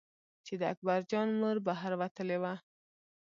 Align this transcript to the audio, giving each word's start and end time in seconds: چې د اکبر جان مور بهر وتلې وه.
چې 0.45 0.53
د 0.59 0.63
اکبر 0.73 0.99
جان 1.11 1.29
مور 1.39 1.57
بهر 1.67 1.91
وتلې 2.01 2.37
وه. 2.41 2.53